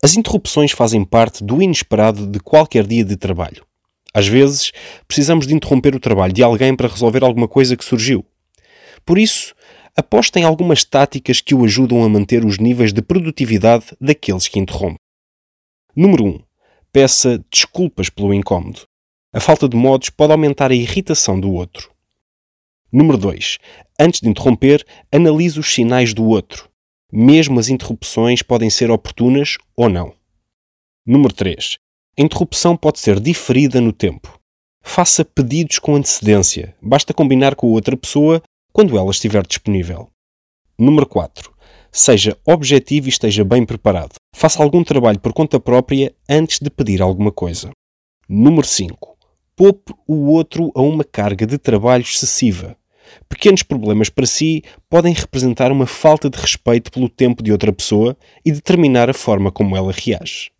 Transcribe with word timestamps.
As 0.00 0.16
interrupções 0.16 0.70
fazem 0.70 1.04
parte 1.04 1.42
do 1.42 1.60
inesperado 1.60 2.26
de 2.26 2.38
qualquer 2.38 2.86
dia 2.86 3.04
de 3.04 3.16
trabalho. 3.16 3.66
Às 4.14 4.28
vezes, 4.28 4.70
precisamos 5.06 5.46
de 5.46 5.54
interromper 5.54 5.94
o 5.94 6.00
trabalho 6.00 6.32
de 6.32 6.42
alguém 6.42 6.74
para 6.76 6.88
resolver 6.88 7.24
alguma 7.24 7.48
coisa 7.48 7.76
que 7.76 7.84
surgiu. 7.84 8.24
Por 9.04 9.18
isso, 9.18 9.54
apostem 9.96 10.44
algumas 10.44 10.84
táticas 10.84 11.40
que 11.40 11.54
o 11.54 11.64
ajudam 11.64 12.04
a 12.04 12.08
manter 12.08 12.44
os 12.44 12.58
níveis 12.58 12.92
de 12.92 13.02
produtividade 13.02 13.86
daqueles 14.00 14.46
que 14.46 14.60
interrompem. 14.60 14.98
Número 15.96 16.24
1. 16.24 16.40
Peça 16.92 17.44
desculpas 17.50 18.08
pelo 18.08 18.32
incómodo. 18.32 18.82
A 19.32 19.40
falta 19.40 19.68
de 19.68 19.76
modos 19.76 20.10
pode 20.10 20.32
aumentar 20.32 20.70
a 20.70 20.74
irritação 20.74 21.38
do 21.38 21.52
outro. 21.52 21.90
Número 22.90 23.18
2. 23.18 23.58
Antes 23.98 24.20
de 24.20 24.28
interromper, 24.28 24.86
analise 25.12 25.58
os 25.58 25.74
sinais 25.74 26.14
do 26.14 26.24
outro. 26.24 26.67
Mesmo 27.12 27.58
as 27.58 27.68
interrupções 27.68 28.42
podem 28.42 28.68
ser 28.68 28.90
oportunas 28.90 29.56
ou 29.76 29.88
não. 29.88 30.14
Número 31.06 31.32
3. 31.32 31.78
A 32.18 32.22
interrupção 32.22 32.76
pode 32.76 32.98
ser 32.98 33.18
diferida 33.20 33.80
no 33.80 33.92
tempo. 33.92 34.38
Faça 34.82 35.24
pedidos 35.24 35.78
com 35.78 35.96
antecedência. 35.96 36.74
Basta 36.82 37.14
combinar 37.14 37.54
com 37.54 37.68
outra 37.68 37.96
pessoa 37.96 38.42
quando 38.72 38.98
ela 38.98 39.10
estiver 39.10 39.46
disponível. 39.46 40.08
Número 40.78 41.06
4. 41.06 41.52
Seja 41.90 42.36
objetivo 42.46 43.06
e 43.06 43.10
esteja 43.10 43.44
bem 43.44 43.64
preparado. 43.64 44.14
Faça 44.34 44.62
algum 44.62 44.84
trabalho 44.84 45.18
por 45.18 45.32
conta 45.32 45.58
própria 45.58 46.14
antes 46.28 46.58
de 46.58 46.70
pedir 46.70 47.00
alguma 47.00 47.32
coisa. 47.32 47.70
Número 48.28 48.66
5 48.66 49.18
poupe 49.58 49.92
o 50.06 50.30
outro 50.30 50.70
a 50.72 50.80
uma 50.80 51.02
carga 51.02 51.44
de 51.44 51.58
trabalho 51.58 52.02
excessiva. 52.02 52.76
Pequenos 53.28 53.62
problemas 53.62 54.08
para 54.08 54.26
si 54.26 54.62
podem 54.88 55.12
representar 55.12 55.70
uma 55.70 55.86
falta 55.86 56.28
de 56.28 56.38
respeito 56.38 56.90
pelo 56.90 57.08
tempo 57.08 57.42
de 57.42 57.52
outra 57.52 57.72
pessoa 57.72 58.16
e 58.44 58.52
determinar 58.52 59.08
a 59.10 59.14
forma 59.14 59.50
como 59.50 59.76
ela 59.76 59.92
reage. 59.92 60.50